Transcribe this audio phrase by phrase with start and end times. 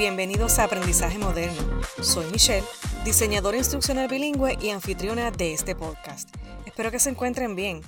[0.00, 1.82] bienvenidos a Aprendizaje Moderno.
[2.02, 2.66] Soy Michelle,
[3.04, 6.34] diseñadora instruccional bilingüe y anfitriona de este podcast.
[6.64, 7.82] Espero que se encuentren bien.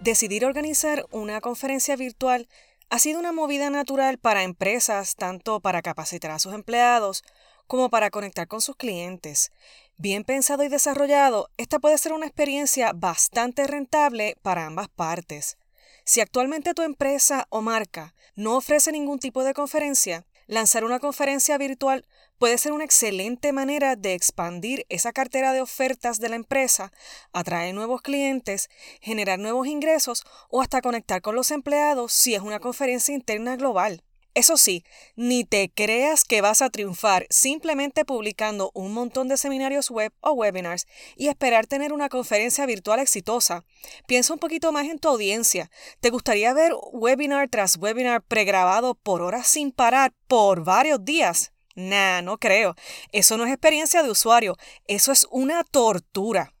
[0.00, 2.48] Decidir organizar una conferencia virtual
[2.88, 7.22] ha sido una movida natural para empresas, tanto para capacitar a sus empleados
[7.66, 9.52] como para conectar con sus clientes.
[9.98, 15.58] Bien pensado y desarrollado, esta puede ser una experiencia bastante rentable para ambas partes.
[16.06, 21.56] Si actualmente tu empresa o marca no ofrece ningún tipo de conferencia, lanzar una conferencia
[21.56, 22.04] virtual
[22.38, 26.92] puede ser una excelente manera de expandir esa cartera de ofertas de la empresa,
[27.32, 28.68] atraer nuevos clientes,
[29.00, 34.02] generar nuevos ingresos o hasta conectar con los empleados si es una conferencia interna global.
[34.34, 34.82] Eso sí,
[35.14, 40.32] ni te creas que vas a triunfar simplemente publicando un montón de seminarios web o
[40.32, 40.86] webinars
[41.16, 43.62] y esperar tener una conferencia virtual exitosa.
[44.06, 45.70] Piensa un poquito más en tu audiencia.
[46.00, 51.52] ¿Te gustaría ver webinar tras webinar pregrabado por horas sin parar por varios días?
[51.74, 52.74] Nah, no creo.
[53.12, 56.54] Eso no es experiencia de usuario, eso es una tortura.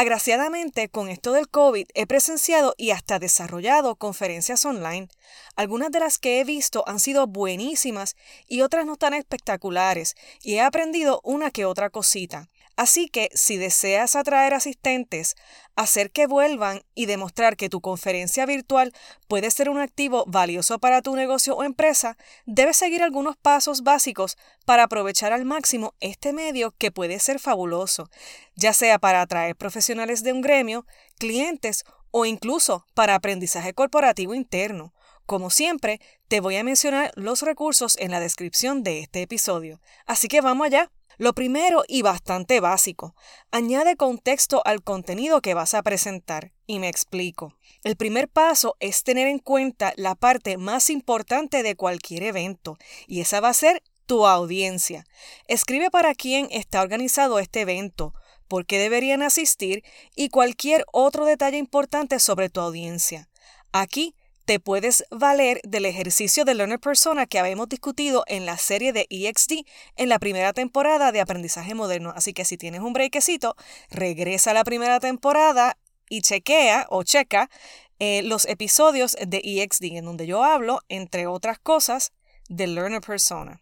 [0.00, 5.08] Agraciadamente, con esto del COVID, he presenciado y hasta desarrollado conferencias online.
[5.56, 8.14] Algunas de las que he visto han sido buenísimas
[8.46, 12.48] y otras no tan espectaculares, y he aprendido una que otra cosita.
[12.78, 15.34] Así que si deseas atraer asistentes,
[15.74, 18.92] hacer que vuelvan y demostrar que tu conferencia virtual
[19.26, 24.38] puede ser un activo valioso para tu negocio o empresa, debes seguir algunos pasos básicos
[24.64, 28.10] para aprovechar al máximo este medio que puede ser fabuloso,
[28.54, 30.86] ya sea para atraer profesionales de un gremio,
[31.18, 34.94] clientes o incluso para aprendizaje corporativo interno.
[35.26, 39.80] Como siempre, te voy a mencionar los recursos en la descripción de este episodio.
[40.06, 40.92] Así que vamos allá.
[41.18, 43.14] Lo primero y bastante básico,
[43.50, 46.52] añade contexto al contenido que vas a presentar.
[46.66, 47.54] Y me explico.
[47.82, 53.20] El primer paso es tener en cuenta la parte más importante de cualquier evento, y
[53.20, 55.04] esa va a ser tu audiencia.
[55.48, 58.14] Escribe para quién está organizado este evento,
[58.46, 59.82] por qué deberían asistir
[60.14, 63.28] y cualquier otro detalle importante sobre tu audiencia.
[63.72, 64.14] Aquí
[64.48, 69.06] te puedes valer del ejercicio de Learner Persona que habíamos discutido en la serie de
[69.10, 69.66] EXD
[69.96, 72.14] en la primera temporada de Aprendizaje Moderno.
[72.16, 73.56] Así que si tienes un breakcito,
[73.90, 75.76] regresa a la primera temporada
[76.08, 77.50] y chequea o checa
[77.98, 82.14] eh, los episodios de EXD en donde yo hablo, entre otras cosas,
[82.48, 83.60] de Learner Persona.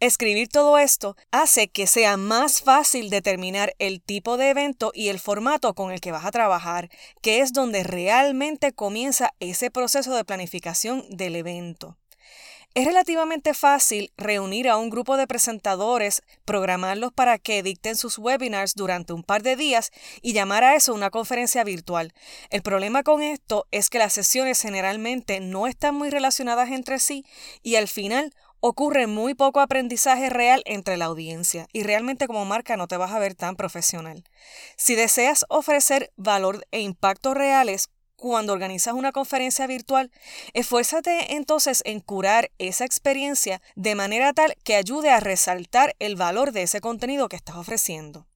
[0.00, 5.18] Escribir todo esto hace que sea más fácil determinar el tipo de evento y el
[5.18, 6.88] formato con el que vas a trabajar,
[7.20, 11.96] que es donde realmente comienza ese proceso de planificación del evento.
[12.78, 18.76] Es relativamente fácil reunir a un grupo de presentadores, programarlos para que dicten sus webinars
[18.76, 19.90] durante un par de días
[20.22, 22.12] y llamar a eso una conferencia virtual.
[22.50, 27.24] El problema con esto es que las sesiones generalmente no están muy relacionadas entre sí
[27.64, 32.76] y al final ocurre muy poco aprendizaje real entre la audiencia y realmente como marca
[32.76, 34.22] no te vas a ver tan profesional.
[34.76, 40.10] Si deseas ofrecer valor e impacto reales cuando organizas una conferencia virtual,
[40.52, 46.50] esfuérzate entonces en curar esa experiencia de manera tal que ayude a resaltar el valor
[46.50, 48.26] de ese contenido que estás ofreciendo.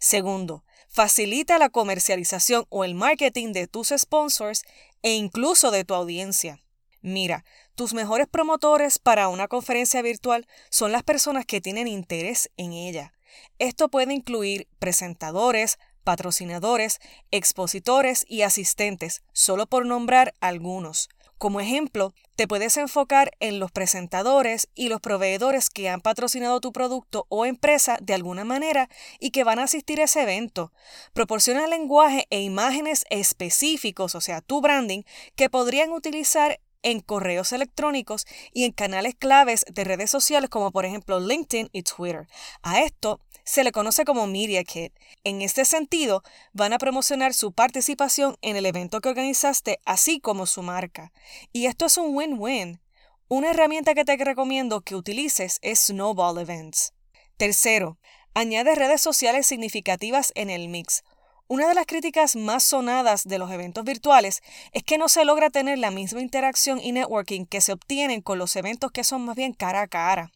[0.00, 4.64] Segundo, facilita la comercialización o el marketing de tus sponsors
[5.02, 6.58] e incluso de tu audiencia.
[7.00, 7.44] Mira,
[7.76, 13.12] tus mejores promotores para una conferencia virtual son las personas que tienen interés en ella.
[13.60, 15.78] Esto puede incluir presentadores,
[16.08, 21.10] patrocinadores, expositores y asistentes, solo por nombrar algunos.
[21.36, 26.72] Como ejemplo, te puedes enfocar en los presentadores y los proveedores que han patrocinado tu
[26.72, 28.88] producto o empresa de alguna manera
[29.20, 30.72] y que van a asistir a ese evento.
[31.12, 35.02] Proporciona lenguaje e imágenes específicos, o sea, tu branding,
[35.36, 40.84] que podrían utilizar en correos electrónicos y en canales claves de redes sociales como por
[40.84, 42.28] ejemplo LinkedIn y Twitter.
[42.62, 44.92] A esto se le conoce como Media Kit.
[45.24, 46.22] En este sentido,
[46.52, 51.12] van a promocionar su participación en el evento que organizaste, así como su marca.
[51.50, 52.82] Y esto es un win-win.
[53.26, 56.92] Una herramienta que te recomiendo que utilices es Snowball Events.
[57.38, 57.98] Tercero,
[58.34, 61.02] añade redes sociales significativas en el mix.
[61.46, 64.42] Una de las críticas más sonadas de los eventos virtuales
[64.72, 68.38] es que no se logra tener la misma interacción y networking que se obtienen con
[68.38, 70.32] los eventos que son más bien cara a cara.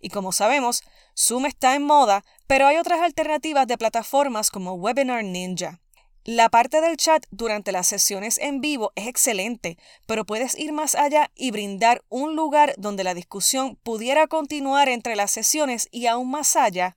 [0.00, 0.82] Y como sabemos,
[1.16, 5.80] Zoom está en moda, pero hay otras alternativas de plataformas como Webinar Ninja.
[6.24, 10.96] La parte del chat durante las sesiones en vivo es excelente, pero puedes ir más
[10.96, 16.28] allá y brindar un lugar donde la discusión pudiera continuar entre las sesiones y aún
[16.30, 16.96] más allá.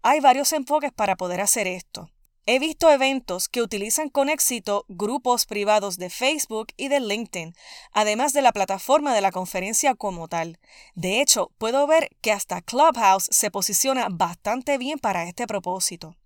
[0.00, 2.10] Hay varios enfoques para poder hacer esto.
[2.46, 7.54] He visto eventos que utilizan con éxito grupos privados de Facebook y de LinkedIn,
[7.92, 10.58] además de la plataforma de la conferencia como tal.
[10.94, 16.16] De hecho, puedo ver que hasta Clubhouse se posiciona bastante bien para este propósito.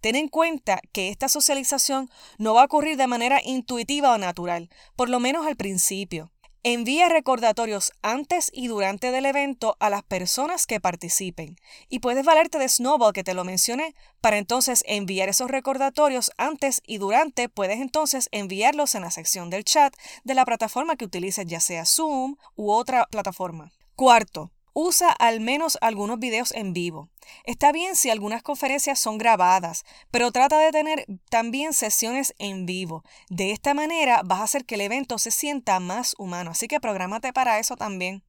[0.00, 4.68] Ten en cuenta que esta socialización no va a ocurrir de manera intuitiva o natural,
[4.94, 6.30] por lo menos al principio.
[6.64, 11.56] Envía recordatorios antes y durante del evento a las personas que participen.
[11.88, 16.80] Y puedes valerte de Snowball que te lo mencioné para entonces enviar esos recordatorios antes
[16.86, 17.48] y durante.
[17.48, 19.92] Puedes entonces enviarlos en la sección del chat
[20.22, 23.72] de la plataforma que utilices, ya sea Zoom u otra plataforma.
[23.96, 27.10] Cuarto, Usa al menos algunos videos en vivo.
[27.44, 33.04] Está bien si algunas conferencias son grabadas, pero trata de tener también sesiones en vivo.
[33.28, 36.80] De esta manera vas a hacer que el evento se sienta más humano, así que
[36.80, 38.24] prográmate para eso también.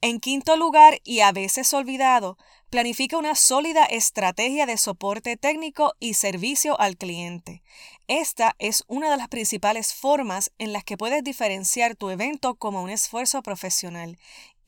[0.00, 2.38] En quinto lugar, y a veces olvidado,
[2.70, 7.62] planifica una sólida estrategia de soporte técnico y servicio al cliente.
[8.06, 12.82] Esta es una de las principales formas en las que puedes diferenciar tu evento como
[12.82, 14.18] un esfuerzo profesional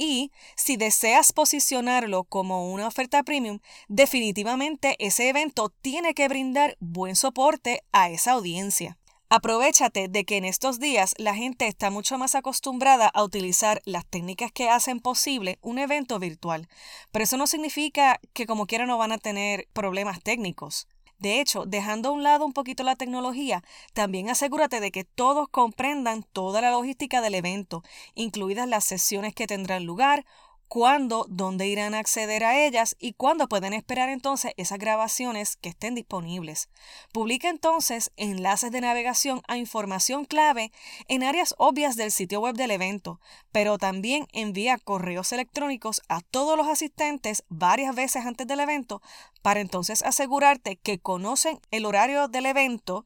[0.01, 7.15] y si deseas posicionarlo como una oferta premium, definitivamente ese evento tiene que brindar buen
[7.15, 8.97] soporte a esa audiencia.
[9.33, 14.05] Aprovechate de que en estos días la gente está mucho más acostumbrada a utilizar las
[14.05, 16.69] técnicas que hacen posible un evento virtual,
[17.13, 20.89] pero eso no significa que como quiera no van a tener problemas técnicos.
[21.21, 23.63] De hecho, dejando a un lado un poquito la tecnología,
[23.93, 27.85] también asegúrate de que todos comprendan toda la logística del evento,
[28.17, 30.27] incluidas las sesiones que tendrán lugar,
[30.71, 35.71] cuándo, dónde irán a acceder a ellas y cuándo pueden esperar entonces esas grabaciones que
[35.71, 36.69] estén disponibles.
[37.13, 40.71] Publica entonces enlaces de navegación a información clave
[41.09, 43.21] en áreas obvias del sitio web del evento,
[43.51, 49.03] pero también envía correos electrónicos a todos los asistentes varias veces antes del evento
[49.43, 53.05] para entonces asegurarte que conocen el horario del evento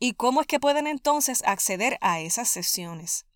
[0.00, 3.26] y cómo es que pueden entonces acceder a esas sesiones.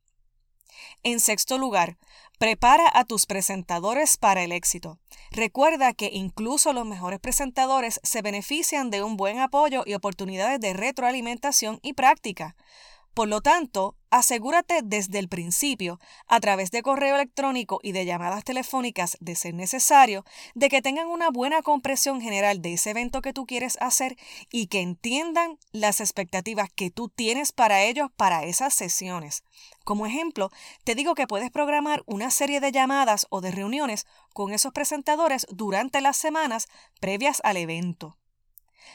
[1.02, 1.99] En sexto lugar,
[2.41, 4.99] prepara a tus presentadores para el éxito.
[5.31, 10.73] Recuerda que incluso los mejores presentadores se benefician de un buen apoyo y oportunidades de
[10.73, 12.57] retroalimentación y práctica.
[13.15, 15.99] Por lo tanto, asegúrate desde el principio,
[16.29, 20.25] a través de correo electrónico y de llamadas telefónicas de ser necesario,
[20.55, 24.17] de que tengan una buena comprensión general de ese evento que tú quieres hacer
[24.51, 29.43] y que entiendan las expectativas que tú tienes para ellos para esas sesiones.
[29.85, 30.51] Como ejemplo,
[30.85, 35.47] te digo que puedes programar una serie de llamadas o de reuniones con esos presentadores
[35.51, 36.69] durante las semanas
[37.01, 38.17] previas al evento.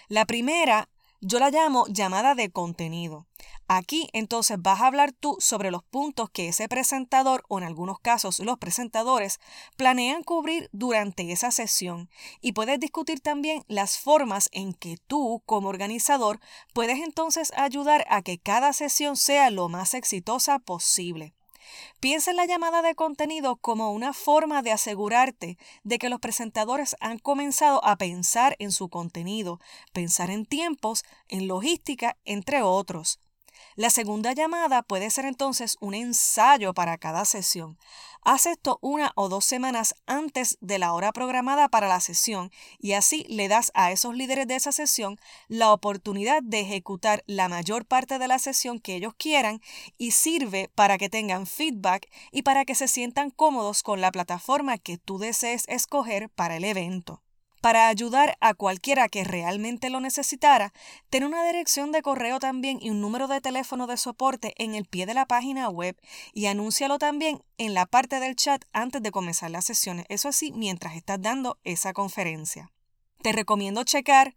[0.07, 0.89] La primera
[1.21, 3.25] yo la llamo llamada de contenido.
[3.67, 7.99] Aquí entonces vas a hablar tú sobre los puntos que ese presentador o en algunos
[7.99, 9.39] casos los presentadores
[9.75, 12.09] planean cubrir durante esa sesión
[12.41, 16.39] y puedes discutir también las formas en que tú como organizador
[16.73, 21.33] puedes entonces ayudar a que cada sesión sea lo más exitosa posible.
[21.99, 26.95] Piensa en la llamada de contenido como una forma de asegurarte de que los presentadores
[26.99, 29.59] han comenzado a pensar en su contenido,
[29.91, 33.19] pensar en tiempos, en logística, entre otros.
[33.75, 37.77] La segunda llamada puede ser entonces un ensayo para cada sesión.
[38.21, 42.93] Haz esto una o dos semanas antes de la hora programada para la sesión y
[42.93, 47.85] así le das a esos líderes de esa sesión la oportunidad de ejecutar la mayor
[47.85, 49.61] parte de la sesión que ellos quieran
[49.99, 54.79] y sirve para que tengan feedback y para que se sientan cómodos con la plataforma
[54.79, 57.21] que tú desees escoger para el evento.
[57.65, 60.71] Para ayudar a cualquiera que realmente lo necesitara,
[61.09, 64.85] ten una dirección de correo también y un número de teléfono de soporte en el
[64.85, 65.99] pie de la página web
[66.31, 70.05] y anúncialo también en la parte del chat antes de comenzar las sesiones.
[70.09, 72.71] Eso así mientras estás dando esa conferencia.
[73.23, 74.35] Te recomiendo checar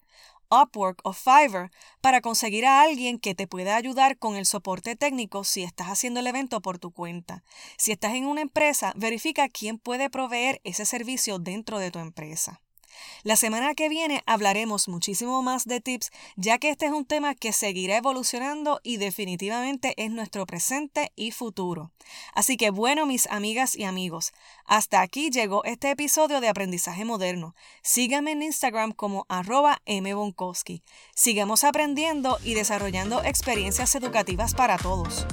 [0.51, 1.71] Upwork o Fiverr
[2.01, 6.21] para conseguir a alguien que te pueda ayudar con el soporte técnico si estás haciendo
[6.21, 7.45] el evento por tu cuenta.
[7.77, 12.63] Si estás en una empresa, verifica quién puede proveer ese servicio dentro de tu empresa.
[13.23, 17.35] La semana que viene hablaremos muchísimo más de tips, ya que este es un tema
[17.35, 21.91] que seguirá evolucionando y definitivamente es nuestro presente y futuro.
[22.35, 24.33] Así que bueno, mis amigas y amigos,
[24.65, 27.55] hasta aquí llegó este episodio de Aprendizaje Moderno.
[27.83, 30.83] Síganme en Instagram como arroba mbonkowski.
[31.15, 35.27] Sigamos aprendiendo y desarrollando experiencias educativas para todos.